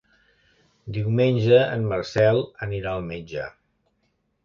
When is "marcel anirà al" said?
1.93-3.09